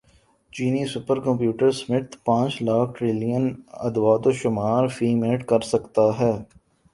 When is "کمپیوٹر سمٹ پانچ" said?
1.25-2.61